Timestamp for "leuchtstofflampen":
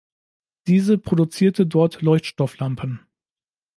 2.01-3.01